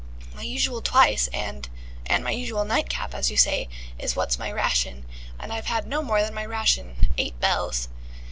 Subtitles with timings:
[0.33, 1.69] My usual twice and
[2.07, 3.69] and my usual night cap, as you say,
[3.99, 5.05] is what's my ration,
[5.39, 6.95] and I've had no more than my ration.
[7.19, 7.87] Eight Bells."